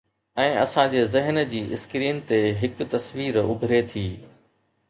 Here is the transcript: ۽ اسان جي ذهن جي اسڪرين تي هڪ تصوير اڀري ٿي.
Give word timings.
۽ 0.43 0.45
اسان 0.61 0.87
جي 0.93 1.03
ذهن 1.15 1.41
جي 1.51 1.61
اسڪرين 1.77 2.23
تي 2.31 2.41
هڪ 2.63 2.81
تصوير 2.95 3.41
اڀري 3.45 3.83
ٿي. 3.93 4.07